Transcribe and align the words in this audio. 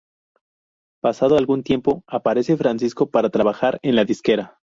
Pasado 0.99 1.37
algún 1.37 1.61
tiempo, 1.61 2.03
aparece 2.07 2.57
Francisco 2.57 3.11
para 3.11 3.29
trabajar 3.29 3.77
en 3.83 3.95
la 3.95 4.03
disquera. 4.03 4.57